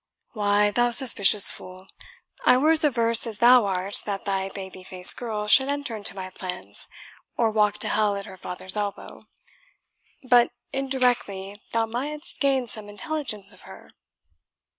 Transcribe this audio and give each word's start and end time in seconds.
"Why, 0.33 0.71
thou 0.71 0.89
suspicious 0.89 1.51
fool, 1.51 1.85
I 2.43 2.57
were 2.57 2.71
as 2.71 2.83
averse 2.83 3.27
as 3.27 3.37
thou 3.37 3.65
art 3.67 4.01
that 4.07 4.25
thy 4.25 4.49
baby 4.49 4.81
faced 4.81 5.15
girl 5.15 5.45
should 5.47 5.67
enter 5.69 5.95
into 5.95 6.15
my 6.15 6.31
plans, 6.31 6.87
or 7.37 7.51
walk 7.51 7.77
to 7.85 7.87
hell 7.87 8.15
at 8.15 8.25
her 8.25 8.35
father's 8.37 8.75
elbow. 8.75 9.27
But 10.27 10.51
indirectly 10.73 11.61
thou 11.71 11.85
mightst 11.85 12.39
gain 12.39 12.65
some 12.65 12.89
intelligence 12.89 13.53
of 13.53 13.61
her?" 13.61 13.91